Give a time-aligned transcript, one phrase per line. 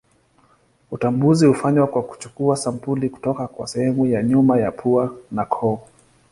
[0.91, 5.79] Utambuzi hufanywa kwa kuchukua sampuli kutoka kwa sehemu ya nyuma ya pua na koo.